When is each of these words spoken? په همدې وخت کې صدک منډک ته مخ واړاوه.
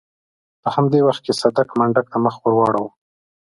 په 0.61 0.69
همدې 0.75 0.99
وخت 1.07 1.21
کې 1.25 1.33
صدک 1.41 1.69
منډک 1.77 2.05
ته 2.11 2.17
مخ 2.25 2.35
واړاوه. 2.41 2.91